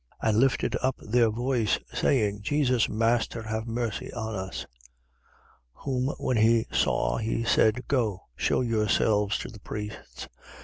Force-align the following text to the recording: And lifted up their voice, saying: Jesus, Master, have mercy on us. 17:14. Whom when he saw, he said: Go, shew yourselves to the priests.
And 0.19 0.39
lifted 0.39 0.75
up 0.81 0.95
their 0.97 1.29
voice, 1.29 1.77
saying: 1.93 2.41
Jesus, 2.41 2.89
Master, 2.89 3.43
have 3.43 3.67
mercy 3.67 4.11
on 4.13 4.33
us. 4.33 4.65
17:14. 5.77 5.83
Whom 5.83 6.07
when 6.17 6.37
he 6.37 6.65
saw, 6.71 7.17
he 7.17 7.43
said: 7.43 7.87
Go, 7.87 8.23
shew 8.35 8.63
yourselves 8.63 9.37
to 9.37 9.49
the 9.49 9.59
priests. 9.59 10.27